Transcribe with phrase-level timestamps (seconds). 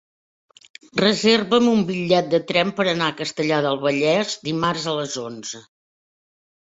[1.01, 5.63] Reserva'm un bitllet de tren per anar a Castellar del Vallès dimarts a les onze.